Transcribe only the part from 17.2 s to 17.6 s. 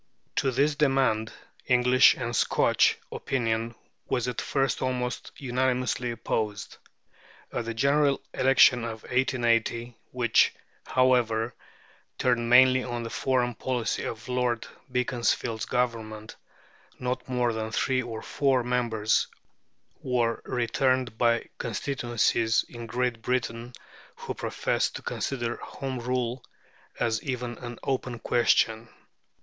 more